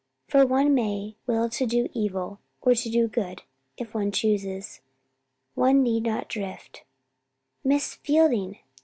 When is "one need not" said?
5.53-6.27